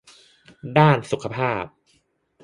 [0.77, 1.63] ด้านสุขภาพ